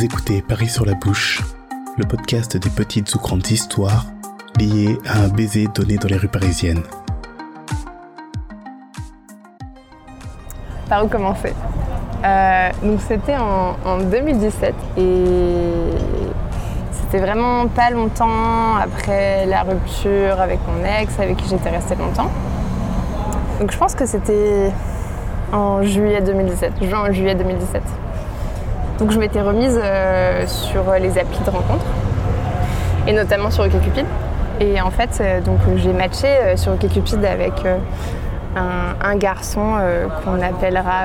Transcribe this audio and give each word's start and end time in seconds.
Vous 0.00 0.06
écoutez 0.06 0.40
Paris 0.40 0.70
sur 0.70 0.86
la 0.86 0.94
bouche, 0.94 1.42
le 1.98 2.06
podcast 2.06 2.56
des 2.56 2.70
petites 2.70 3.14
ou 3.14 3.18
grandes 3.18 3.46
histoires 3.50 4.06
liées 4.58 4.96
à 5.06 5.18
un 5.18 5.28
baiser 5.28 5.66
donné 5.74 5.98
dans 5.98 6.08
les 6.08 6.16
rues 6.16 6.26
parisiennes. 6.26 6.82
Par 10.88 11.04
où 11.04 11.08
commencer? 11.08 11.52
Euh, 12.24 12.70
c'était 13.06 13.36
en, 13.36 13.76
en 13.84 13.98
2017 13.98 14.74
et 14.96 15.04
c'était 16.92 17.18
vraiment 17.18 17.68
pas 17.68 17.90
longtemps 17.90 18.76
après 18.76 19.44
la 19.44 19.64
rupture 19.64 20.40
avec 20.40 20.60
mon 20.66 20.82
ex 20.82 21.20
avec 21.20 21.36
qui 21.36 21.50
j'étais 21.50 21.68
restée 21.68 21.96
longtemps. 21.96 22.30
Je 23.70 23.76
pense 23.76 23.94
que 23.94 24.06
c'était 24.06 24.72
en 25.52 25.82
juillet 25.82 26.22
2017, 26.22 26.84
juin 26.88 27.12
juillet 27.12 27.34
2017. 27.34 27.82
Donc 29.00 29.12
je 29.12 29.18
m'étais 29.18 29.40
remise 29.40 29.80
euh, 29.82 30.46
sur 30.46 30.84
les 31.00 31.18
applis 31.18 31.40
de 31.42 31.50
rencontre 31.50 31.86
et 33.06 33.14
notamment 33.14 33.50
sur 33.50 33.64
OkCupid. 33.64 34.04
Et 34.60 34.78
en 34.82 34.90
fait, 34.90 35.18
euh, 35.20 35.40
donc 35.40 35.58
j'ai 35.76 35.94
matché 35.94 36.26
euh, 36.26 36.56
sur 36.58 36.72
OkCupid 36.72 37.24
avec 37.24 37.64
un, 38.56 38.94
un 39.02 39.16
garçon 39.16 39.76
qu'on 40.22 40.42
appellera 40.42 41.04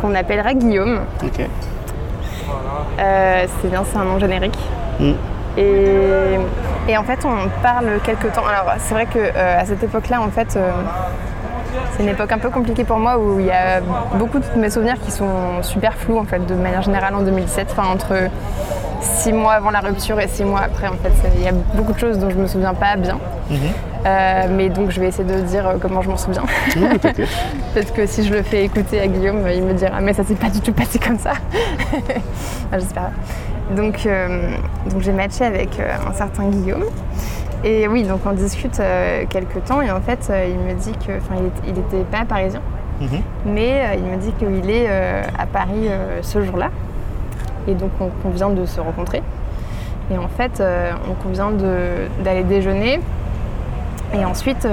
qu'on 0.00 0.14
appellera 0.14 0.52
Guillaume. 0.52 1.00
Ok. 1.24 1.46
C'est 2.98 3.70
bien, 3.70 3.82
c'est 3.90 3.96
un 3.96 4.04
nom 4.04 4.18
générique. 4.18 4.58
Mm. 5.00 5.12
Et, 5.56 6.38
et 6.88 6.96
en 6.98 7.04
fait, 7.04 7.24
on 7.24 7.48
parle 7.62 7.98
quelques 8.04 8.30
temps. 8.32 8.44
Alors, 8.46 8.74
c'est 8.78 8.94
vrai 8.94 9.06
que 9.06 9.18
à 9.38 9.64
cette 9.64 9.82
époque-là, 9.82 10.20
en 10.20 10.28
fait, 10.28 10.58
c'est 11.92 12.02
une 12.02 12.08
époque 12.08 12.32
un 12.32 12.38
peu 12.38 12.50
compliquée 12.50 12.84
pour 12.84 12.98
moi 12.98 13.18
où 13.18 13.40
il 13.40 13.46
y 13.46 13.50
a 13.50 13.80
beaucoup 14.18 14.38
de 14.38 14.60
mes 14.60 14.70
souvenirs 14.70 14.96
qui 15.04 15.10
sont 15.10 15.62
super 15.62 15.94
flous, 15.94 16.18
en 16.18 16.24
fait, 16.24 16.44
de 16.46 16.54
manière 16.54 16.82
générale 16.82 17.14
en 17.14 17.22
2017. 17.22 17.68
Enfin, 17.70 17.88
entre 17.92 18.14
six 19.00 19.32
mois 19.32 19.54
avant 19.54 19.70
la 19.70 19.80
rupture 19.80 20.18
et 20.20 20.28
six 20.28 20.44
mois 20.44 20.60
après, 20.60 20.88
en 20.88 20.94
fait, 20.94 21.12
il 21.36 21.42
y 21.42 21.48
a 21.48 21.52
beaucoup 21.74 21.92
de 21.92 21.98
choses 21.98 22.18
dont 22.18 22.30
je 22.30 22.36
me 22.36 22.46
souviens 22.46 22.74
pas 22.74 22.96
bien. 22.96 23.18
Euh, 24.04 24.46
mais 24.50 24.68
donc, 24.68 24.90
je 24.90 25.00
vais 25.00 25.08
essayer 25.08 25.24
de 25.24 25.40
dire 25.42 25.66
euh, 25.66 25.76
comment 25.80 26.02
je 26.02 26.08
m'en 26.08 26.16
souviens. 26.16 26.42
Mm, 26.76 26.84
ok. 26.94 27.14
Peut-être 27.74 27.92
que 27.92 28.06
si 28.06 28.24
je 28.24 28.32
le 28.32 28.42
fais 28.42 28.64
écouter 28.64 29.00
à 29.00 29.06
Guillaume, 29.06 29.46
il 29.54 29.62
me 29.62 29.74
dira 29.74 30.00
mais 30.00 30.12
ça 30.12 30.24
s'est 30.24 30.34
pas 30.34 30.48
du 30.48 30.60
tout 30.60 30.72
passé 30.72 30.98
comme 30.98 31.18
ça. 31.18 31.32
Enfin, 31.92 32.14
J'espère. 32.78 33.10
Donc, 33.76 34.06
euh, 34.06 34.56
donc 34.90 35.02
j'ai 35.02 35.12
matché 35.12 35.44
avec 35.44 35.78
un 35.78 36.12
certain 36.12 36.48
Guillaume. 36.48 36.84
Et 37.64 37.86
oui, 37.86 38.02
donc 38.02 38.20
on 38.26 38.32
discute 38.32 38.80
euh, 38.80 39.24
quelques 39.30 39.64
temps 39.64 39.80
et 39.82 39.90
en 39.90 40.00
fait 40.00 40.26
euh, 40.30 40.46
il 40.48 40.58
me 40.58 40.74
dit 40.78 40.92
que, 40.92 41.12
enfin 41.18 41.36
il, 41.38 41.46
est- 41.46 41.72
il 41.72 41.78
était 41.78 42.04
pas 42.10 42.24
parisien, 42.24 42.60
Mhm. 43.00 43.20
mais 43.46 43.82
euh, 43.84 43.94
il 43.96 44.02
me 44.04 44.16
dit 44.16 44.32
qu'il 44.32 44.68
est 44.70 44.88
à 44.88 45.46
Paris 45.46 45.88
ce 46.22 46.42
jour-là. 46.42 46.70
Et 47.68 47.74
donc 47.74 47.90
on 48.00 48.08
convient 48.22 48.50
de 48.50 48.66
se 48.66 48.80
rencontrer. 48.80 49.22
Et 50.10 50.18
en 50.18 50.28
fait 50.28 50.62
on 51.08 51.14
convient 51.14 51.50
d'aller 52.24 52.42
déjeuner. 52.42 53.00
Et 54.14 54.24
ensuite, 54.26 54.68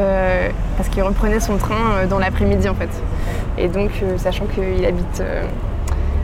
parce 0.76 0.90
qu'il 0.90 1.02
reprenait 1.04 1.40
son 1.40 1.56
train 1.58 2.06
dans 2.10 2.20
l'après-midi 2.20 2.68
en 2.68 2.74
fait. 2.76 2.90
Et 3.58 3.68
donc, 3.70 3.90
sachant 4.18 4.46
qu'il 4.46 4.86
habite, 4.86 5.24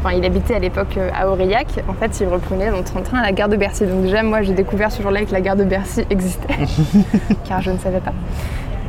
enfin, 0.05 0.15
il 0.15 0.25
habitait 0.25 0.55
à 0.55 0.59
l'époque 0.59 0.97
euh, 0.97 1.09
à 1.17 1.27
Aurillac, 1.27 1.67
en 1.87 1.93
fait, 1.93 2.19
il 2.21 2.27
reprenait 2.27 2.69
son 2.85 3.01
train 3.01 3.19
à 3.19 3.23
la 3.23 3.31
gare 3.31 3.49
de 3.49 3.55
Bercy. 3.55 3.85
Donc 3.85 4.03
déjà, 4.03 4.21
moi, 4.23 4.41
j'ai 4.43 4.53
découvert 4.53 4.91
ce 4.91 5.01
jour-là 5.01 5.25
que 5.25 5.31
la 5.31 5.41
gare 5.41 5.55
de 5.55 5.63
Bercy 5.63 6.05
existait, 6.09 6.53
car 7.47 7.61
je 7.61 7.71
ne 7.71 7.77
savais 7.77 7.99
pas. 7.99 8.13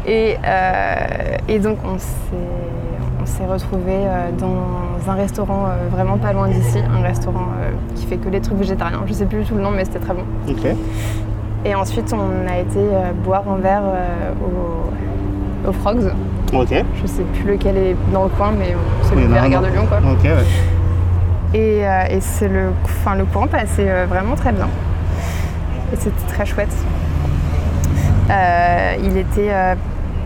Et, 0.07 0.37
euh, 0.45 1.37
et 1.49 1.59
donc, 1.59 1.79
on 1.85 1.99
s'est, 1.99 3.45
retrouvés 3.49 3.93
euh, 3.93 4.31
dans 4.39 5.11
un 5.11 5.15
restaurant 5.15 5.67
vraiment 5.91 6.17
pas 6.17 6.33
loin 6.33 6.49
d'ici, 6.49 6.79
un 6.79 7.03
restaurant 7.03 7.49
qui 7.95 8.07
fait 8.07 8.17
que 8.17 8.29
des 8.29 8.41
trucs 8.41 8.57
végétariens. 8.57 9.03
Je 9.07 9.13
sais 9.13 9.27
plus 9.27 9.41
du 9.41 9.45
tout 9.45 9.55
le 9.57 9.63
nom, 9.63 9.71
mais 9.71 9.85
c'était 9.85 9.99
très 9.99 10.15
bon. 10.15 10.25
Et 11.65 11.75
ensuite, 11.75 12.13
on 12.15 12.49
a 12.49 12.59
été 12.59 12.81
boire 13.25 13.45
un 13.49 13.57
verre 13.57 13.83
au, 14.43 15.69
au 15.69 15.73
Frogs. 15.73 16.11
Ok. 16.53 16.85
Je 17.03 17.07
sais 17.07 17.23
plus 17.23 17.53
lequel 17.53 17.77
est 17.77 17.97
dans 18.13 18.25
le 18.25 18.31
coin, 18.31 18.53
mais 18.57 18.75
c'est 19.03 19.15
le 19.15 19.27
Gare 19.27 19.63
de 19.63 19.69
Lyon. 19.69 19.87
Quoi. 19.89 19.99
Ok, 19.99 20.25
ouais. 20.25 20.76
Et, 21.55 21.87
euh, 21.87 22.05
et 22.11 22.21
c'est 22.21 22.49
le, 22.49 22.71
enfin, 22.85 23.15
le 23.15 23.25
courant 23.25 23.47
passait 23.47 23.89
euh, 23.89 24.07
vraiment 24.09 24.35
très 24.35 24.53
bien. 24.53 24.69
Et 25.93 25.97
c'était 25.97 26.27
très 26.29 26.45
chouette. 26.45 26.75
Euh, 28.31 28.95
il 29.03 29.17
était 29.17 29.51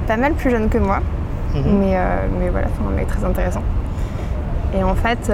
pas 0.06 0.16
mal 0.16 0.32
plus 0.32 0.50
jeune 0.50 0.69
que 0.69 0.78
moi, 0.78 1.00
Mhm. 1.54 1.62
mais, 1.80 1.97
mais 2.38 2.48
voilà, 2.48 2.69
un 2.88 2.97
mec 2.97 3.06
très 3.09 3.25
intéressant. 3.25 3.62
Et 4.75 4.82
en 4.82 4.94
fait, 4.94 5.30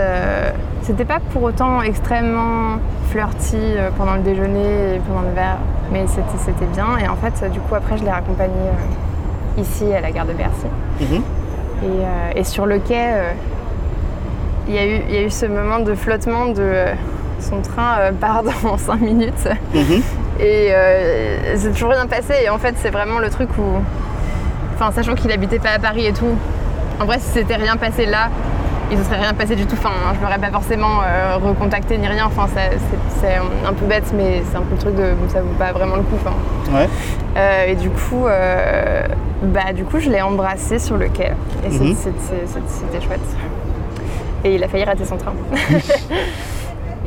c'était 0.83 1.05
pas 1.05 1.21
pour 1.33 1.45
autant 1.45 1.83
extrêmement 1.83 2.79
flirty 3.11 3.75
pendant 3.97 4.15
le 4.15 4.23
déjeuner 4.23 4.97
et 4.97 4.99
pendant 5.07 5.21
le 5.21 5.35
verre, 5.35 5.59
mais 5.93 6.07
c'était 6.09 6.67
bien. 6.73 6.99
Et 6.99 7.07
en 7.09 7.15
fait, 7.17 7.49
du 7.53 7.61
coup, 7.61 7.75
après, 7.77 7.97
je 7.99 8.03
l'ai 8.05 8.11
raccompagné 8.11 8.71
ici 9.59 9.93
à 9.93 10.01
la 10.01 10.11
gare 10.11 10.27
de 10.27 10.33
Bercy. 10.33 10.67
Mhm. 11.01 11.07
Et, 11.17 11.87
euh, 11.87 12.31
et 12.35 12.45
sur 12.45 12.67
le 12.67 12.79
quai, 12.79 12.95
euh, 12.97 13.31
il 14.69 14.75
y, 14.75 14.79
a 14.79 14.87
eu- 14.87 15.03
il 15.09 15.15
y 15.15 15.19
a 15.19 15.23
eu 15.23 15.31
ce 15.31 15.47
moment 15.47 15.79
de 15.79 15.95
flottement 15.95 16.47
de 16.47 16.61
euh, 16.61 16.95
son 17.41 17.61
train 17.61 17.99
euh, 18.01 18.13
part 18.13 18.43
dans 18.43 18.77
5 18.79 19.01
minutes. 19.01 19.49
Mhm. 19.75 20.03
Et 20.41 20.69
euh, 20.71 21.57
c'est 21.57 21.73
toujours 21.73 21.91
rien 21.91 22.07
passé. 22.07 22.35
Et 22.45 22.49
en 22.51 22.59
fait, 22.59 22.75
c'est 22.79 22.91
vraiment 22.91 23.19
le 23.19 23.31
truc 23.31 23.49
où. 23.59 23.63
Enfin, 24.75 24.91
sachant 24.93 25.15
qu'il 25.15 25.31
habitait 25.33 25.59
pas 25.59 25.71
à 25.71 25.79
Paris 25.79 26.07
et 26.07 26.13
tout, 26.13 26.35
en 27.01 27.05
vrai, 27.07 27.19
si 27.19 27.29
c'était 27.33 27.57
rien 27.57 27.77
passé 27.77 28.05
là, 28.07 28.29
il 28.91 28.99
ne 28.99 29.03
serait 29.05 29.17
rien 29.21 29.33
passé 29.33 29.57
du 29.57 29.65
tout. 29.67 29.75
Enfin, 29.79 29.91
je 30.15 30.23
l'aurais 30.23 30.39
pas 30.39 30.51
forcément 30.51 31.01
euh, 31.03 31.37
recontacté 31.39 31.97
ni 31.99 32.07
rien. 32.07 32.27
Enfin, 32.27 32.47
c'est 32.55 33.35
un 33.67 33.73
peu 33.73 33.87
bête, 33.87 34.13
mais 34.15 34.43
c'est 34.51 34.57
un 34.59 34.61
peu 34.63 34.73
le 34.73 34.79
truc 34.79 34.95
de. 34.97 35.13
Ça 35.33 35.41
vaut 35.41 35.55
pas 35.59 35.73
vraiment 35.73 35.97
le 35.97 36.03
coup. 36.03 36.17
Enfin, 36.21 36.37
Ouais. 36.77 36.89
euh, 37.39 37.67
et 37.69 37.75
du 37.77 37.89
coup, 37.91 38.27
bah, 39.43 39.73
du 39.75 39.85
coup, 39.85 39.99
je 40.01 40.11
l'ai 40.11 40.21
embrassé 40.23 40.79
sur 40.79 40.97
le 40.97 41.09
quai. 41.09 41.33
Et 41.65 41.69
Mhm. 41.71 41.95
c'était 41.97 43.01
chouette. 43.07 43.21
Et 44.47 44.55
il 44.55 44.63
a 44.63 44.69
failli 44.69 44.85
rater 44.85 45.05
son 45.05 45.17
train. 45.17 45.33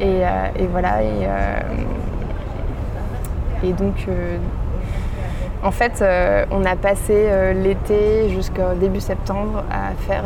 et, 0.01 0.03
euh, 0.03 0.47
et 0.57 0.67
voilà. 0.67 1.01
Et, 1.01 1.23
euh, 1.23 1.59
et 3.63 3.71
donc, 3.71 3.95
euh, 4.09 4.37
en 5.63 5.71
fait, 5.71 6.03
on 6.51 6.65
a 6.65 6.75
passé 6.75 7.29
l'été 7.63 8.29
jusqu'au 8.29 8.73
début 8.77 8.99
septembre 8.99 9.63
à 9.71 9.91
faire 10.05 10.23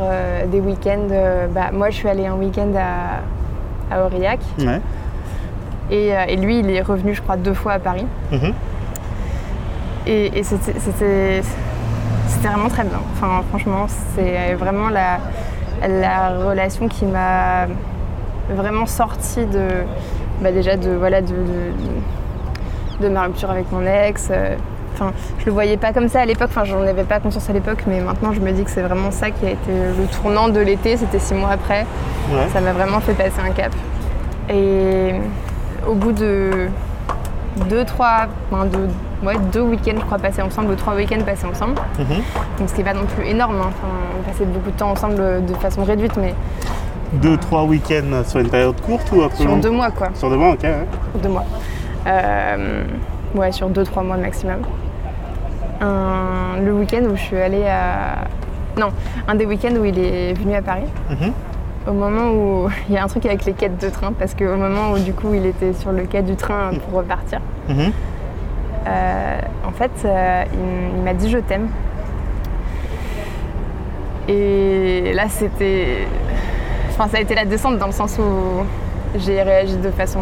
des 0.48 0.60
week-ends. 0.60 1.08
bah, 1.54 1.70
moi, 1.72 1.92
je 1.92 1.98
suis 1.98 2.10
allée 2.10 2.26
un 2.26 2.36
week-end 2.36 2.72
à, 2.76 3.96
à 3.96 4.06
Aurillac. 4.06 4.40
Ouais. 4.60 4.82
Et, 5.92 6.10
et 6.10 6.36
lui, 6.36 6.60
il 6.60 6.70
est 6.72 6.82
revenu, 6.82 7.14
je 7.14 7.22
crois, 7.22 7.38
deux 7.38 7.54
fois 7.54 7.74
à 7.74 7.80
Paris. 7.80 8.06
Mhm. 8.32 8.54
Et, 10.08 10.40
et 10.40 10.44
c'était 10.44 11.42
vraiment 12.44 12.70
très 12.70 12.84
bien. 12.84 13.00
Enfin, 13.14 13.44
franchement, 13.50 13.86
c'est 14.16 14.54
vraiment 14.54 14.90
la, 14.90 15.18
la 15.88 16.30
relation 16.48 16.88
qui 16.88 17.06
m'a 17.06 17.68
vraiment 18.50 18.86
sorti 18.86 19.46
de, 19.46 19.68
bah 20.42 20.52
déjà 20.52 20.78
de, 20.78 20.92
voilà, 20.92 21.22
de, 21.22 21.28
de, 21.28 23.04
de 23.04 23.10
ma 23.10 23.24
rupture 23.24 23.50
avec 23.52 23.72
mon 23.72 23.86
ex. 23.86 24.30
Euh, 24.32 24.56
Enfin, 24.96 25.12
je 25.40 25.46
le 25.48 25.52
voyais 25.52 25.76
pas 25.76 25.92
comme 25.92 26.08
ça 26.08 26.22
à 26.22 26.26
l'époque, 26.26 26.50
enfin, 26.52 26.66
j'en 26.66 26.80
avais 26.84 27.04
pas 27.04 27.20
conscience 27.20 27.50
à 27.50 27.54
l'époque, 27.54 27.86
mais 27.88 28.00
maintenant 28.00 28.32
je 28.32 28.40
me 28.40 28.52
dis 28.52 28.64
que 28.64 28.70
c'est 28.70 28.84
vraiment 28.84 29.10
ça 29.10 29.32
qui 29.32 29.44
a 29.48 29.50
été 29.50 29.72
le 29.72 30.06
tournant 30.06 30.50
de 30.50 30.60
l'été, 30.60 30.98
c'était 30.98 31.18
six 31.18 31.34
mois 31.34 31.50
après. 31.50 31.88
Ouais. 32.30 32.48
Ça 32.54 32.62
m'a 32.62 32.74
vraiment 32.74 33.00
fait 33.00 33.14
passer 33.14 33.40
un 33.44 33.50
cap. 33.54 33.72
Et 34.52 35.16
au 35.88 35.96
bout 35.96 36.12
de 36.12 36.68
deux, 37.72 37.86
trois, 37.86 38.28
enfin, 38.52 38.66
deux, 38.66 38.88
ouais, 39.26 39.36
deux 39.52 39.62
week-ends, 39.62 39.96
je 40.00 40.06
crois, 40.06 40.18
passés 40.20 40.42
ensemble, 40.42 40.72
ou 40.72 40.76
trois 40.76 40.96
week-ends 40.96 41.24
passés 41.26 41.46
ensemble. 41.46 41.76
Mhm. 42.00 42.06
Donc 42.60 42.70
ce 42.70 42.74
qui 42.74 42.80
n'est 42.84 42.92
pas 42.92 42.94
non 42.94 43.06
plus 43.06 43.26
énorme. 43.26 43.56
hein. 43.62 43.70
Enfin, 43.70 43.88
on 44.20 44.24
passait 44.30 44.46
beaucoup 44.46 44.72
de 44.72 44.78
temps 44.78 44.92
ensemble 44.92 45.16
euh, 45.20 45.40
de 45.40 45.54
façon 45.56 45.84
réduite, 45.84 46.16
mais 46.18 46.34
Deux, 47.14 47.38
trois 47.38 47.64
week-ends 47.64 48.24
sur 48.26 48.40
une 48.40 48.50
période 48.50 48.80
courte 48.82 49.12
ou 49.12 49.22
un 49.22 49.30
peu 49.30 49.36
sur 49.36 49.56
deux 49.58 49.70
mois, 49.72 49.92
quoi. 49.92 50.10
Sur 50.16 50.30
deux 50.30 50.38
mois, 50.38 50.52
ok. 50.54 50.64
Ouais. 50.64 50.86
Deux 51.22 51.30
mois. 51.30 51.46
Euh, 52.08 52.84
ouais, 53.36 53.52
sur 53.52 53.70
deux, 53.70 53.84
trois 53.84 54.04
mois 54.04 54.18
maximum. 54.18 54.58
Un- 55.82 56.60
le 56.64 56.74
week-end 56.74 57.02
où 57.12 57.16
je 57.16 57.22
suis 57.22 57.38
allée 57.38 57.66
à. 57.68 58.26
Non, 58.80 58.90
un 59.28 59.36
des 59.36 59.46
week-ends 59.46 59.76
où 59.80 59.86
il 59.86 60.00
est 60.00 60.34
venu 60.34 60.56
à 60.56 60.62
Paris. 60.62 60.86
Mhm. 61.10 61.32
Au 61.88 61.92
moment 61.94 62.30
où 62.32 62.70
il 62.90 62.96
y 62.96 62.98
a 62.98 63.04
un 63.04 63.08
truc 63.08 63.26
avec 63.26 63.46
les 63.46 63.54
quêtes 63.54 63.80
de 63.82 63.90
train, 63.90 64.14
parce 64.18 64.34
qu'au 64.34 64.56
moment 64.56 64.92
où 64.94 65.00
du 65.00 65.14
coup 65.14 65.34
il 65.34 65.46
était 65.46 65.74
sur 65.74 65.92
le 65.92 66.04
quai 66.04 66.22
du 66.22 66.36
train 66.36 66.72
pour 66.90 67.00
repartir, 67.00 67.40
Mhm. 67.70 67.92
Euh, 68.88 69.40
en 69.68 69.72
fait 69.72 69.92
euh, 70.06 70.44
il, 70.54 70.98
il 70.98 71.04
m'a 71.04 71.14
dit 71.14 71.30
je 71.30 71.38
t'aime. 71.40 71.68
Et 74.28 75.12
là 75.14 75.26
c'était. 75.30 76.08
Enfin 76.90 77.08
ça 77.08 77.18
a 77.18 77.22
été 77.22 77.36
la 77.36 77.46
descente 77.46 77.78
dans 77.78 77.88
le 77.88 77.92
sens 77.92 78.18
où 78.20 78.64
j'ai 79.20 79.42
réagi 79.42 79.78
de 79.78 79.90
façon 79.92 80.20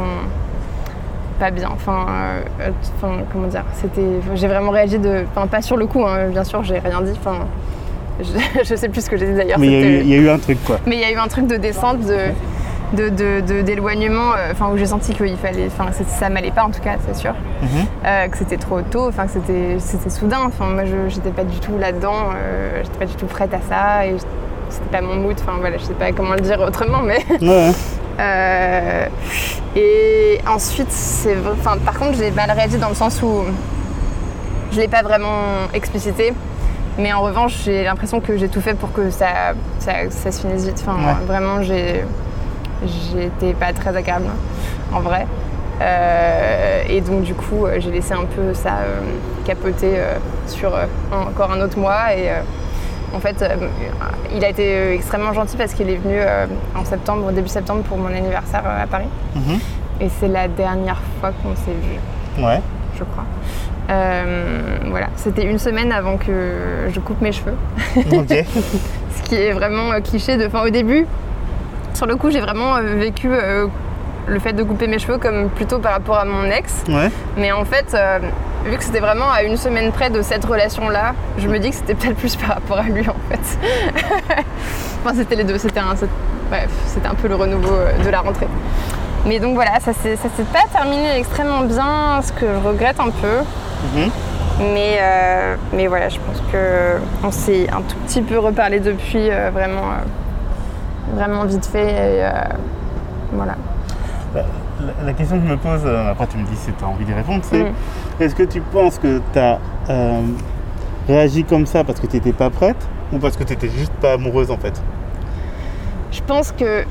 pas 1.39 1.51
bien. 1.51 1.69
Enfin, 1.73 2.05
euh, 2.61 2.69
enfin, 2.97 3.23
comment 3.31 3.47
dire 3.47 3.63
C'était. 3.73 4.05
J'ai 4.35 4.47
vraiment 4.47 4.71
réagi 4.71 4.99
de. 4.99 5.25
Enfin 5.31 5.47
pas 5.47 5.61
sur 5.61 5.75
le 5.77 5.87
coup, 5.87 6.05
hein, 6.05 6.29
bien 6.29 6.43
sûr, 6.43 6.63
j'ai 6.63 6.79
rien 6.79 7.01
dit. 7.01 7.13
Enfin, 7.19 7.47
je, 8.19 8.63
je 8.63 8.75
sais 8.75 8.89
plus 8.89 9.01
ce 9.03 9.09
que 9.09 9.17
j'ai 9.17 9.27
dit 9.27 9.35
d'ailleurs. 9.35 9.59
Mais 9.59 9.67
il 10.01 10.05
y, 10.05 10.09
y 10.11 10.13
a 10.13 10.17
eu 10.17 10.29
un 10.29 10.37
truc, 10.37 10.63
quoi. 10.65 10.77
mais 10.85 10.95
il 10.97 11.01
y 11.01 11.05
a 11.05 11.11
eu 11.11 11.17
un 11.17 11.27
truc 11.27 11.47
de 11.47 11.57
descente 11.57 12.01
de. 12.01 12.17
De, 12.93 13.61
d'éloignement, 13.61 14.31
euh, 14.35 14.51
enfin 14.51 14.69
où 14.73 14.77
j'ai 14.77 14.85
senti 14.85 15.13
qu'il 15.13 15.37
fallait, 15.37 15.67
enfin 15.67 15.89
ça 16.07 16.29
m'allait 16.29 16.51
pas 16.51 16.63
en 16.65 16.71
tout 16.71 16.81
cas, 16.81 16.95
c'est 17.07 17.15
sûr, 17.15 17.33
Mhm. 17.61 17.85
Euh, 18.05 18.27
que 18.27 18.37
c'était 18.37 18.57
trop 18.57 18.81
tôt, 18.81 19.07
enfin 19.07 19.25
que 19.27 19.31
c'était, 19.33 19.77
c'était 19.79 20.09
soudain. 20.09 20.41
Enfin 20.47 20.65
moi 20.65 20.83
je 20.85 21.07
j'étais 21.09 21.29
pas 21.29 21.43
du 21.43 21.57
tout 21.59 21.77
là-dedans, 21.77 22.29
euh, 22.35 22.81
j'étais 22.83 22.97
pas 22.97 23.05
du 23.05 23.15
tout 23.15 23.27
prête 23.27 23.53
à 23.53 23.59
ça 23.69 24.05
et 24.05 24.15
c'était 24.69 24.89
pas 24.91 25.01
mon 25.01 25.15
mood. 25.15 25.35
Enfin 25.41 25.53
voilà, 25.59 25.77
je 25.77 25.83
sais 25.83 25.93
pas 25.93 26.11
comment 26.11 26.33
le 26.33 26.41
dire 26.41 26.59
autrement, 26.59 27.01
mais 27.01 27.19
Ouais. 27.41 27.71
euh, 28.19 29.05
et 29.75 30.39
ensuite, 30.47 30.91
c'est, 30.91 31.35
enfin, 31.59 31.77
par 31.85 31.97
contre, 31.97 32.17
j'ai 32.17 32.31
mal 32.31 32.51
réagi 32.51 32.77
dans 32.77 32.89
le 32.89 32.95
sens 32.95 33.21
où 33.23 33.43
je 34.73 34.79
l'ai 34.79 34.87
pas 34.89 35.01
vraiment 35.01 35.67
explicité. 35.73 36.33
Mais 36.97 37.13
en 37.13 37.21
revanche, 37.21 37.53
j'ai 37.63 37.83
l'impression 37.85 38.19
que 38.19 38.35
j'ai 38.37 38.49
tout 38.49 38.59
fait 38.59 38.73
pour 38.73 38.91
que 38.91 39.09
ça, 39.11 39.53
ça, 39.79 39.93
ça 40.09 40.31
se 40.31 40.41
finisse 40.41 40.65
vite. 40.65 40.83
Enfin, 40.85 40.97
Ouais. 40.97 41.25
vraiment, 41.25 41.61
j'ai, 41.61 42.03
j'étais 42.85 43.53
pas 43.53 43.73
très 43.73 43.95
agréable, 43.95 44.25
en 44.93 44.99
vrai. 45.01 45.25
Euh, 45.81 46.83
et 46.87 47.01
donc, 47.01 47.23
du 47.23 47.33
coup, 47.33 47.65
euh, 47.65 47.77
j'ai 47.79 47.89
laissé 47.91 48.13
un 48.13 48.25
peu 48.25 48.53
ça 48.53 48.69
euh, 48.83 49.01
capoter 49.45 49.93
euh, 49.95 50.17
sur 50.47 50.71
encore 51.11 51.51
un 51.51 51.61
autre 51.61 51.77
mois. 51.79 52.13
Et 52.15 52.29
en 53.15 53.19
fait, 53.19 53.43
il 54.35 54.45
a 54.45 54.49
été 54.49 54.93
extrêmement 54.93 55.33
gentil 55.33 55.57
parce 55.57 55.73
qu'il 55.73 55.89
est 55.89 55.95
venu 55.97 56.17
en 56.75 56.85
septembre, 56.85 57.31
début 57.31 57.47
septembre, 57.49 57.81
pour 57.83 57.97
mon 57.97 58.07
anniversaire 58.07 58.63
à 58.65 58.85
Paris. 58.87 59.07
Mhm. 59.35 59.59
Et 60.01 60.09
c'est 60.19 60.27
la 60.27 60.47
dernière 60.47 60.99
fois 61.19 61.31
qu'on 61.31 61.55
s'est 61.55 61.71
vu, 61.71 62.43
Ouais. 62.43 62.61
je 62.97 63.03
crois. 63.03 63.25
Voilà, 64.89 65.07
c'était 65.17 65.43
une 65.45 65.59
semaine 65.59 65.91
avant 65.91 66.17
que 66.17 66.87
je 66.93 66.99
coupe 66.99 67.21
mes 67.21 67.31
cheveux, 67.31 67.55
Ok. 67.97 68.29
ce 69.15 69.21
qui 69.23 69.35
est 69.35 69.51
vraiment 69.51 69.89
cliché. 70.01 70.37
De, 70.37 70.45
enfin, 70.47 70.63
au 70.65 70.69
début, 70.69 71.05
sur 71.93 72.05
le 72.05 72.15
coup, 72.15 72.29
j'ai 72.29 72.39
vraiment 72.39 72.75
euh, 72.75 72.95
vécu 72.95 73.29
euh, 73.31 73.67
le 74.27 74.39
fait 74.39 74.53
de 74.53 74.63
couper 74.63 74.87
mes 74.87 74.99
cheveux 74.99 75.17
comme 75.17 75.49
plutôt 75.49 75.79
par 75.79 75.93
rapport 75.93 76.17
à 76.17 76.25
mon 76.25 76.45
ex. 76.45 76.83
Ouais. 76.87 77.09
Mais 77.37 77.51
en 77.51 77.65
fait, 77.65 77.93
euh, 77.93 78.19
vu 78.65 78.77
que 78.77 78.83
c'était 78.83 78.99
vraiment 78.99 79.29
à 79.31 79.43
une 79.43 79.57
semaine 79.57 79.91
près 79.91 80.09
de 80.09 80.21
cette 80.21 80.45
relation-là, 80.45 81.13
je 81.37 81.47
me 81.47 81.59
dis 81.59 81.69
que 81.69 81.75
c'était 81.75 81.95
peut-être 81.95 82.17
plus 82.17 82.35
par 82.37 82.55
rapport 82.55 82.79
à 82.79 82.83
lui 82.83 83.07
en 83.07 83.15
fait. 83.29 83.57
enfin, 85.03 85.15
c'était 85.15 85.35
les 85.35 85.43
deux. 85.43 85.57
C'était 85.57 85.79
un, 85.79 85.95
bref, 86.49 86.69
c'était 86.87 87.07
un 87.07 87.15
peu 87.15 87.27
le 87.27 87.35
renouveau 87.35 87.77
de 88.03 88.09
la 88.09 88.21
rentrée. 88.21 88.47
Mais 89.25 89.39
donc 89.39 89.53
voilà, 89.53 89.79
ça 89.79 89.93
s'est 89.93 90.15
ça 90.15 90.29
s'est 90.35 90.43
pas 90.51 90.63
terminé 90.71 91.15
extrêmement 91.17 91.61
bien, 91.61 92.21
ce 92.23 92.31
que 92.31 92.45
je 92.47 92.67
regrette 92.67 92.99
un 92.99 93.11
peu. 93.11 93.37
Mhm. 93.95 94.11
Mais, 94.59 94.97
euh, 95.01 95.55
mais 95.73 95.87
voilà, 95.87 96.09
je 96.09 96.17
pense 96.19 96.39
que 96.51 96.97
on 97.23 97.31
s'est 97.31 97.67
un 97.69 97.81
tout 97.81 97.97
petit 98.05 98.21
peu 98.21 98.37
reparlé 98.37 98.79
depuis, 98.79 99.29
euh, 99.29 99.49
vraiment, 99.51 99.91
vraiment 101.13 101.45
vite 101.45 101.65
fait. 101.65 101.87
Et, 101.91 102.23
euh, 102.25 102.31
voilà. 103.33 103.55
La, 104.35 104.41
la- 104.41 105.05
la 105.07 105.13
question 105.13 105.39
que 105.39 105.45
je 105.45 105.51
me 105.51 105.57
pose, 105.57 105.81
euh, 105.85 106.11
après 106.11 106.27
tu 106.27 106.37
me 106.37 106.45
dis 106.45 106.55
si 106.55 106.71
tu 106.71 106.83
as 106.83 106.87
envie 106.87 107.05
d'y 107.05 107.13
répondre, 107.13 107.41
c'est 107.43 107.63
Mm. 107.63 107.73
est-ce 108.19 108.35
que 108.35 108.43
tu 108.43 108.61
penses 108.61 108.97
que 108.97 109.21
tu 109.33 109.39
as 109.39 109.59
réagi 111.07 111.43
comme 111.43 111.65
ça 111.65 111.83
parce 111.83 111.99
que 111.99 112.07
tu 112.07 112.15
n'étais 112.17 112.31
pas 112.33 112.49
prête 112.49 112.77
ou 113.11 113.17
parce 113.19 113.35
que 113.37 113.43
tu 113.43 113.53
n'étais 113.53 113.69
juste 113.69 113.93
pas 113.93 114.13
amoureuse 114.13 114.51
en 114.51 114.57
fait? 114.57 114.81
Je 116.11 116.21
pense 116.21 116.51
que 116.51 116.83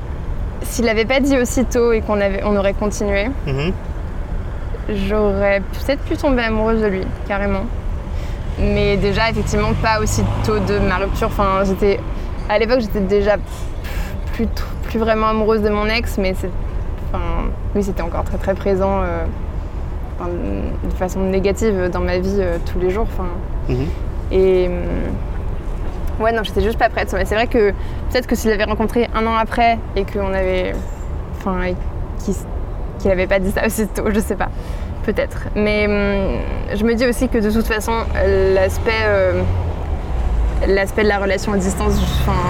s'il 0.63 0.85
n'avait 0.85 1.05
pas 1.05 1.19
dit 1.19 1.37
aussitôt 1.37 1.91
et 1.91 2.01
qu'on 2.01 2.19
avait, 2.21 2.43
on 2.43 2.55
aurait 2.55 2.73
continué, 2.73 3.27
Mhm. 3.47 3.71
j'aurais 5.07 5.61
peut-être 5.61 6.01
pu 6.03 6.17
tomber 6.17 6.43
amoureuse 6.43 6.81
de 6.81 6.87
lui, 6.87 7.01
carrément. 7.27 7.63
Mais 8.59 8.97
déjà, 8.97 9.29
effectivement, 9.29 9.69
pas 9.81 9.99
aussitôt 10.01 10.59
de 10.67 10.77
ma 10.79 10.97
rupture. 10.97 11.27
Enfin, 11.27 11.63
j'étais. 11.65 11.99
À 12.49 12.59
l'époque, 12.59 12.81
j'étais 12.81 12.99
déjà 12.99 13.37
plus, 14.33 14.47
plus 14.83 14.99
vraiment 14.99 15.27
amoureuse 15.27 15.61
de 15.61 15.69
mon 15.69 15.85
ex, 15.87 16.17
mais 16.17 16.33
c'est. 16.39 16.49
Enfin, 17.13 17.23
oui, 17.75 17.83
c'était 17.83 18.01
encore 18.01 18.23
très 18.23 18.37
très 18.37 18.53
présent 18.53 19.01
euh, 19.03 19.25
enfin, 20.19 20.29
de 20.83 20.93
façon 20.93 21.19
négative 21.21 21.89
dans 21.91 21.99
ma 21.99 22.19
vie 22.19 22.37
euh, 22.39 22.57
tous 22.71 22.79
les 22.79 22.89
jours. 22.89 23.07
Enfin, 23.13 23.29
Mhm. 23.69 23.85
et. 24.31 24.67
hum, 24.67 24.73
Ouais, 26.19 26.31
non, 26.33 26.43
j'étais 26.43 26.61
juste 26.61 26.77
pas 26.77 26.89
prête. 26.89 27.11
Mais 27.13 27.25
c'est 27.25 27.33
vrai 27.33 27.47
que 27.47 27.71
peut-être 28.11 28.27
que 28.27 28.35
s'il 28.35 28.51
l'avait 28.51 28.65
rencontré 28.65 29.07
un 29.15 29.25
an 29.25 29.33
après 29.35 29.79
et 29.95 30.03
qu'on 30.05 30.33
avait. 30.33 30.73
Enfin, 31.39 31.63
et 31.63 31.75
qu'il 32.23 32.35
qu'il 32.99 33.09
avait 33.09 33.25
pas 33.25 33.39
dit 33.39 33.49
ça 33.49 33.65
aussitôt, 33.65 34.03
je 34.13 34.19
sais 34.19 34.35
pas. 34.35 34.49
Peut-être. 35.03 35.47
Mais 35.55 35.87
hum, 35.87 36.75
je 36.77 36.83
me 36.85 36.93
dis 36.93 37.07
aussi 37.07 37.27
que 37.27 37.39
de 37.39 37.49
toute 37.49 37.65
façon, 37.65 37.93
euh, 38.17 38.53
l'aspect. 38.53 38.91
L'aspect 40.67 41.03
de 41.03 41.07
la 41.07 41.17
relation 41.17 41.53
à 41.53 41.57
distance, 41.57 41.95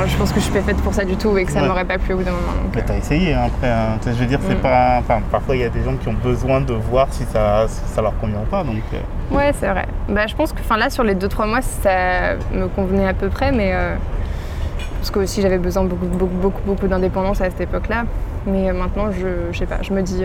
je- 0.05 0.17
pense 0.17 0.31
que 0.33 0.39
je 0.39 0.43
suis 0.45 0.51
pas 0.53 0.59
faite 0.61 0.77
pour 0.77 0.93
ça 0.93 1.05
du 1.05 1.15
tout 1.15 1.37
et 1.37 1.45
que 1.45 1.51
ça 1.51 1.61
Ouais. 1.61 1.67
m'aurait 1.67 1.85
pas 1.85 1.97
plu 1.97 2.13
au 2.13 2.17
bout 2.17 2.23
d'un 2.23 2.31
moment. 2.31 2.51
donc, 2.63 2.75
Mais 2.75 2.81
t'as 2.81 2.97
essayé 2.97 3.33
hein, 3.33 3.43
après. 3.47 3.69
hein. 3.69 3.97
Je 4.05 4.11
veux 4.11 4.25
dire, 4.25 4.39
c'est 4.47 4.55
Mm. 4.55 4.61
pas. 4.61 4.97
Enfin, 4.99 5.21
parfois 5.31 5.55
il 5.55 5.61
y 5.61 5.63
a 5.63 5.69
des 5.69 5.81
gens 5.81 5.95
qui 5.95 6.09
ont 6.09 6.13
besoin 6.21 6.59
de 6.59 6.73
voir 6.73 7.07
si 7.11 7.23
ça, 7.31 7.65
si 7.69 7.79
ça 7.93 8.01
leur 8.01 8.17
convient 8.19 8.39
ou 8.41 8.49
pas. 8.49 8.63
Donc, 8.65 8.75
euh, 8.93 9.35
Ouais, 9.35 9.51
c'est 9.57 9.67
vrai. 9.69 9.85
Bah, 10.09 10.27
je 10.27 10.35
pense 10.35 10.51
que 10.51 10.59
là, 10.77 10.89
sur 10.89 11.03
les 11.05 11.15
2-3 11.15 11.45
mois, 11.47 11.61
ça 11.61 12.33
me 12.53 12.67
convenait 12.67 13.07
à 13.07 13.13
peu 13.13 13.29
près, 13.29 13.53
mais 13.53 13.71
euh, 13.73 13.95
parce 14.99 15.09
que 15.09 15.19
aussi 15.19 15.41
j'avais 15.41 15.57
besoin 15.57 15.83
de 15.83 15.89
beaucoup, 15.89 16.05
beaucoup, 16.07 16.35
beaucoup, 16.35 16.61
beaucoup 16.65 16.87
d'indépendance 16.87 17.39
à 17.39 17.45
cette 17.45 17.61
époque-là. 17.61 18.03
Mais 18.45 18.69
euh, 18.69 18.73
maintenant, 18.73 19.09
je, 19.11 19.53
je 19.53 19.57
sais 19.57 19.65
pas, 19.65 19.77
je 19.83 19.93
me 19.93 20.01
dis 20.01 20.23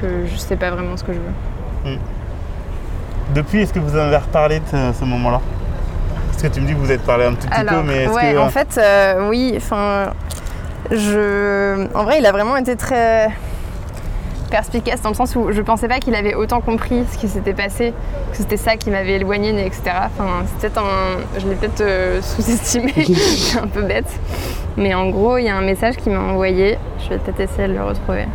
que 0.00 0.24
je 0.26 0.36
sais 0.36 0.56
pas 0.56 0.70
vraiment 0.70 0.96
ce 0.96 1.04
que 1.04 1.12
je 1.12 1.18
veux. 1.18 1.98
depuis, 3.34 3.60
est-ce 3.60 3.72
que 3.74 3.78
vous 3.78 3.94
en 3.94 4.00
avez 4.00 4.16
reparlé 4.16 4.60
de 4.60 4.64
ce, 4.70 4.98
ce 5.00 5.04
moment-là? 5.04 5.40
Parce 6.38 6.50
que 6.50 6.54
tu 6.54 6.60
me 6.60 6.68
dis 6.68 6.74
que 6.74 6.78
vous 6.78 6.92
êtes 6.92 7.02
parlé 7.02 7.24
un 7.24 7.32
tout 7.32 7.48
petit 7.48 7.64
peu, 7.64 7.82
mais 7.82 8.04
est-ce 8.04 8.12
ouais, 8.12 8.32
que. 8.34 8.38
en 8.38 8.48
fait, 8.48 8.78
euh, 8.78 9.28
oui, 9.28 9.54
enfin, 9.56 10.12
je, 10.88 11.88
en 11.96 12.04
vrai, 12.04 12.18
il 12.20 12.26
a 12.26 12.30
vraiment 12.30 12.56
été 12.56 12.76
très 12.76 13.28
perspicace 14.48 15.02
dans 15.02 15.08
le 15.08 15.16
sens 15.16 15.34
où 15.34 15.50
je 15.50 15.60
pensais 15.62 15.88
pas 15.88 15.98
qu'il 15.98 16.14
avait 16.14 16.36
autant 16.36 16.60
compris 16.60 17.04
ce 17.12 17.18
qui 17.18 17.26
s'était 17.26 17.54
passé, 17.54 17.92
que 18.30 18.36
c'était 18.36 18.56
ça 18.56 18.76
qui 18.76 18.88
m'avait 18.90 19.14
éloignée, 19.14 19.50
etc. 19.66 19.82
Enfin, 20.04 20.44
c'est 20.46 20.60
peut-être 20.60 20.78
un, 20.78 21.40
je 21.40 21.48
l'ai 21.48 21.56
peut-être 21.56 21.80
euh, 21.80 22.22
sous-estimé, 22.22 22.92
c'est 23.04 23.58
un 23.58 23.66
peu 23.66 23.82
bête. 23.82 24.08
Mais 24.76 24.94
en 24.94 25.10
gros, 25.10 25.38
il 25.38 25.46
y 25.46 25.48
a 25.48 25.56
un 25.56 25.62
message 25.62 25.96
qu'il 25.96 26.12
m'a 26.12 26.20
envoyé. 26.20 26.78
Je 27.02 27.08
vais 27.08 27.18
peut-être 27.18 27.40
essayer 27.40 27.66
de 27.66 27.74
le 27.74 27.82
retrouver. 27.82 28.26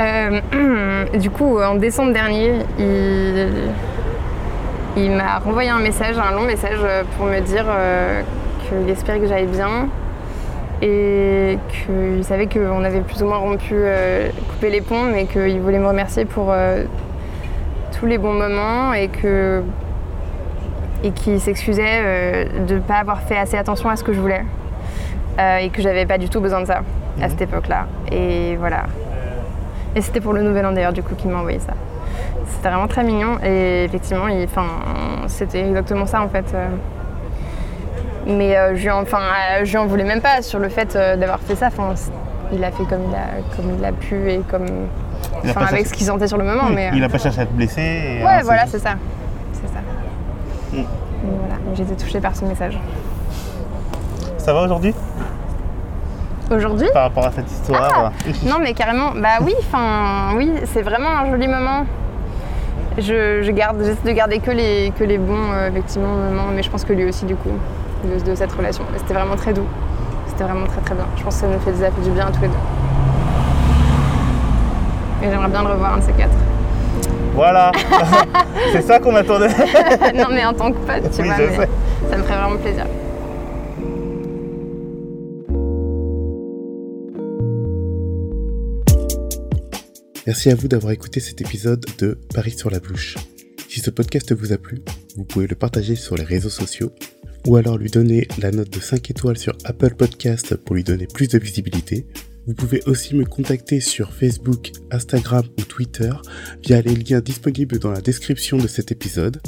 Euh, 0.00 1.08
du 1.18 1.28
coup, 1.28 1.58
en 1.58 1.74
décembre 1.74 2.12
dernier, 2.12 2.52
il, 2.78 3.48
il 4.96 5.10
m'a 5.10 5.38
renvoyé 5.38 5.68
un 5.70 5.78
message, 5.78 6.16
un 6.18 6.34
long 6.34 6.42
message 6.42 6.78
euh, 6.82 7.02
pour 7.16 7.26
me 7.26 7.40
dire 7.40 7.66
euh, 7.68 8.22
qu'il 8.68 8.88
espérait 8.90 9.20
que 9.20 9.26
j'aille 9.26 9.46
bien 9.46 9.88
et 10.82 11.58
qu'il 11.68 12.22
savait 12.24 12.46
qu'on 12.46 12.84
avait 12.84 13.00
plus 13.00 13.22
ou 13.22 13.26
moins 13.26 13.38
rompu, 13.38 13.74
euh, 13.74 14.28
coupé 14.50 14.70
les 14.70 14.80
ponts, 14.80 15.04
mais 15.04 15.24
qu'il 15.26 15.60
voulait 15.60 15.78
me 15.78 15.86
remercier 15.88 16.24
pour 16.24 16.48
euh, 16.50 16.84
tous 17.98 18.06
les 18.06 18.18
bons 18.18 18.34
moments 18.34 18.92
et 18.92 19.08
que 19.08 19.62
et 21.04 21.10
qu'il 21.12 21.40
s'excusait 21.40 21.82
euh, 21.86 22.44
de 22.66 22.74
ne 22.74 22.80
pas 22.80 22.96
avoir 22.96 23.20
fait 23.20 23.36
assez 23.36 23.56
attention 23.56 23.88
à 23.88 23.96
ce 23.96 24.04
que 24.04 24.12
je 24.12 24.20
voulais 24.20 24.44
et 25.60 25.68
que 25.68 25.82
j'avais 25.82 26.06
pas 26.06 26.16
du 26.16 26.30
tout 26.30 26.40
besoin 26.40 26.62
de 26.62 26.66
ça 26.66 26.80
à 27.20 27.28
cette 27.28 27.42
époque-là. 27.42 27.86
Et 28.10 28.56
voilà. 28.56 28.84
Et 29.94 30.00
c'était 30.00 30.20
pour 30.20 30.32
le 30.32 30.42
Nouvel 30.42 30.64
An 30.64 30.72
d'ailleurs 30.72 30.94
du 30.94 31.02
coup 31.02 31.14
qu'il 31.14 31.30
m'a 31.30 31.40
envoyé 31.40 31.58
ça. 31.58 31.74
C'était 32.48 32.68
vraiment 32.68 32.86
très 32.86 33.02
mignon 33.04 33.38
et 33.44 33.84
effectivement, 33.84 34.28
il- 34.28 34.44
enfin, 34.44 34.66
c'était 35.26 35.60
exactement 35.66 36.06
ça 36.06 36.22
en 36.22 36.28
fait. 36.28 36.44
euh. 36.54 36.68
Mais 38.26 38.56
euh, 38.56 38.74
je 38.74 38.82
lui 38.82 38.90
en, 38.90 39.02
euh, 39.02 39.64
je 39.64 39.70
lui 39.70 39.78
en 39.78 39.86
voulais 39.86 40.04
même 40.04 40.20
pas 40.20 40.42
sur 40.42 40.58
le 40.58 40.68
fait 40.68 40.96
euh, 40.96 41.16
d'avoir 41.16 41.38
fait 41.40 41.54
ça. 41.54 41.68
Enfin, 41.68 41.94
il 42.52 42.62
a 42.64 42.70
fait 42.70 42.84
comme 42.84 43.02
il 43.08 43.14
a, 43.14 43.56
comme 43.56 43.76
il 43.78 43.84
a 43.84 43.92
pu 43.92 44.30
et 44.30 44.38
comme, 44.50 44.66
a 45.44 45.66
avec 45.68 45.86
ce 45.86 45.94
qu'il 45.94 46.06
sentait 46.06 46.26
sur 46.26 46.38
le 46.38 46.44
moment. 46.44 46.64
Oui, 46.68 46.74
mais, 46.74 46.90
il 46.92 47.00
n'a 47.00 47.08
pas 47.08 47.18
cherché 47.18 47.40
à 47.40 47.46
te 47.46 47.52
blesser. 47.52 47.80
et, 48.20 48.24
Ouais, 48.24 48.42
voilà, 48.42 48.66
c'est 48.66 48.78
ça. 48.80 48.94
C'est 49.52 49.68
ça. 49.68 49.80
Mm. 50.72 50.84
Voilà, 51.40 51.82
été 51.82 51.96
touchée 51.96 52.20
par 52.20 52.34
ce 52.34 52.44
message. 52.44 52.78
Ça 54.38 54.52
va 54.52 54.62
aujourd'hui? 54.62 54.94
Aujourd'hui? 56.50 56.88
Par 56.92 57.02
rapport 57.04 57.26
à 57.26 57.32
cette 57.32 57.50
histoire? 57.50 58.12
Non, 58.44 58.58
mais 58.60 58.72
carrément, 58.72 59.10
bah 59.16 59.38
oui, 59.42 59.54
enfin, 59.58 60.36
oui, 60.36 60.52
c'est 60.66 60.82
vraiment 60.82 61.08
un 61.08 61.30
joli 61.30 61.48
moment. 61.48 61.84
Je, 62.98 63.42
je 63.42 63.50
garde, 63.52 63.76
j'essaie 63.82 64.08
de 64.08 64.12
garder 64.12 64.38
que 64.38 64.50
les, 64.50 64.92
que 64.98 65.04
les 65.04 65.18
bons, 65.18 65.52
euh, 65.52 65.68
effectivement, 65.68 66.14
moments, 66.16 66.48
mais 66.54 66.62
je 66.62 66.70
pense 66.70 66.84
que 66.84 66.94
lui 66.94 67.04
aussi, 67.04 67.26
du 67.26 67.36
coup, 67.36 67.50
de, 68.04 68.30
de 68.30 68.34
cette 68.34 68.52
relation. 68.52 68.84
C'était 68.96 69.12
vraiment 69.14 69.36
très 69.36 69.52
doux. 69.52 69.66
C'était 70.28 70.44
vraiment 70.44 70.66
très 70.66 70.80
très 70.80 70.94
bien. 70.94 71.04
Je 71.16 71.22
pense 71.22 71.34
que 71.34 71.40
ça 71.42 71.46
nous 71.46 71.58
fait, 71.60 71.72
ça 71.74 71.90
fait 71.90 72.02
du 72.02 72.10
bien 72.10 72.26
à 72.26 72.30
tous 72.30 72.40
les 72.42 72.48
deux. 72.48 72.54
Et 75.22 75.30
j'aimerais 75.30 75.48
bien 75.48 75.62
le 75.62 75.68
revoir, 75.68 75.94
un 75.94 75.98
de 75.98 76.02
ces 76.02 76.12
quatre. 76.12 76.36
Voilà 77.34 77.70
C'est 78.72 78.80
ça 78.80 78.98
qu'on 78.98 79.14
attendait 79.14 79.48
non, 80.14 80.26
mais 80.30 80.44
en 80.46 80.54
tant 80.54 80.72
que 80.72 80.78
pote, 80.78 81.10
tu 81.14 81.20
Oui, 81.20 81.28
vois, 81.28 81.66
ça 82.10 82.16
me 82.16 82.22
ferait 82.22 82.36
vraiment 82.38 82.56
plaisir. 82.56 82.84
Merci 90.26 90.50
à 90.50 90.56
vous 90.56 90.66
d'avoir 90.66 90.92
écouté 90.92 91.20
cet 91.20 91.40
épisode 91.40 91.86
de 91.98 92.18
Paris 92.34 92.50
sur 92.50 92.68
la 92.68 92.80
bouche. 92.80 93.14
Si 93.68 93.78
ce 93.78 93.90
podcast 93.90 94.34
vous 94.34 94.52
a 94.52 94.58
plu, 94.58 94.82
vous 95.16 95.24
pouvez 95.24 95.46
le 95.46 95.54
partager 95.54 95.94
sur 95.94 96.16
les 96.16 96.24
réseaux 96.24 96.50
sociaux 96.50 96.90
ou 97.46 97.54
alors 97.54 97.78
lui 97.78 97.90
donner 97.90 98.26
la 98.38 98.50
note 98.50 98.70
de 98.70 98.80
5 98.80 99.08
étoiles 99.08 99.38
sur 99.38 99.56
Apple 99.62 99.94
Podcast 99.94 100.56
pour 100.56 100.74
lui 100.74 100.82
donner 100.82 101.06
plus 101.06 101.28
de 101.28 101.38
visibilité. 101.38 102.08
Vous 102.48 102.54
pouvez 102.54 102.82
aussi 102.86 103.14
me 103.14 103.24
contacter 103.24 103.80
sur 103.80 104.12
Facebook, 104.12 104.72
Instagram 104.90 105.44
ou 105.60 105.62
Twitter 105.62 106.10
via 106.60 106.82
les 106.82 106.96
liens 106.96 107.20
disponibles 107.20 107.78
dans 107.78 107.92
la 107.92 108.00
description 108.00 108.56
de 108.56 108.66
cet 108.66 108.90
épisode. 108.90 109.40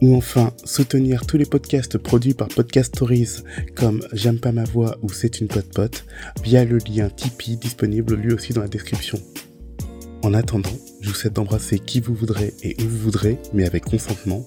Ou 0.00 0.16
enfin, 0.16 0.54
soutenir 0.64 1.26
tous 1.26 1.36
les 1.36 1.44
podcasts 1.44 1.98
produits 1.98 2.32
par 2.32 2.48
Podcast 2.48 2.94
Stories 2.94 3.42
comme 3.76 4.00
J'aime 4.14 4.40
pas 4.40 4.52
ma 4.52 4.64
voix 4.64 4.96
ou 5.02 5.10
C'est 5.10 5.42
une 5.42 5.48
pote 5.48 5.72
pote 5.74 6.06
via 6.42 6.64
le 6.64 6.78
lien 6.78 7.10
Tipeee 7.10 7.58
disponible 7.58 8.14
lui 8.14 8.32
aussi 8.32 8.54
dans 8.54 8.62
la 8.62 8.68
description. 8.68 9.20
En 10.22 10.34
attendant, 10.34 10.70
je 11.00 11.08
vous 11.08 11.14
souhaite 11.14 11.32
d'embrasser 11.32 11.80
qui 11.80 11.98
vous 11.98 12.14
voudrez 12.14 12.54
et 12.62 12.76
où 12.80 12.88
vous 12.88 12.98
voudrez, 12.98 13.38
mais 13.52 13.66
avec 13.66 13.84
consentement. 13.84 14.46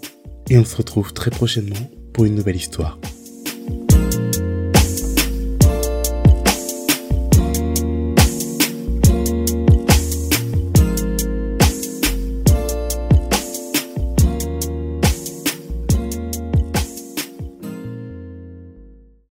Et 0.49 0.57
on 0.57 0.63
se 0.63 0.77
retrouve 0.77 1.11
très 1.11 1.31
prochainement 1.31 1.89
pour 2.13 2.23
une 2.23 2.35
nouvelle 2.35 2.55
histoire. 2.55 2.97